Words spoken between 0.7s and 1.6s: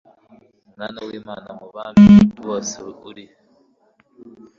mwana w'imana